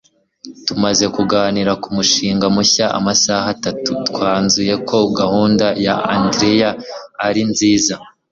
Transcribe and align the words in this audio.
Tumaze 0.65 1.05
kuganira 1.15 1.71
ku 1.81 1.87
mushinga 1.97 2.45
mushya 2.55 2.85
amasaha 2.99 3.45
atatu, 3.55 3.91
twanzuye 4.09 4.73
ko 4.89 4.97
gahunda 5.19 5.67
ya 5.85 5.95
Andereya 6.13 6.69
ari 7.27 7.41
nziza 7.51 7.93